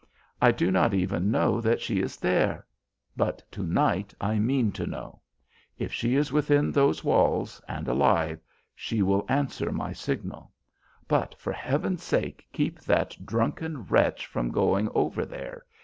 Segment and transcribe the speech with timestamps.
[0.41, 2.65] I do not even know that she is there,
[3.15, 5.21] but to night I mean to know.
[5.77, 8.39] If she is within those walls and alive
[8.73, 10.51] she will answer my signal.
[11.07, 15.65] But for heaven's sake keep that drunken wretch from going over there.